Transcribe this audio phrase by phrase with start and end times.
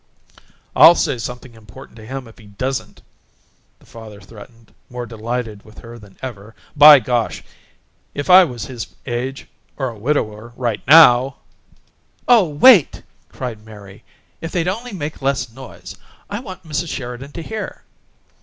[0.75, 3.03] "I'll say something important to him if he doesn't!"
[3.77, 6.55] the father threatened, more delighted with her than ever.
[6.75, 7.43] "By gosh!
[8.15, 11.35] if I was his age or a widower right NOW"
[12.27, 14.03] "Oh, wait!" cried Mary.
[14.41, 15.95] "If they'd only make less noise!
[16.31, 16.89] I want Mrs.
[16.89, 17.83] Sheridan to hear."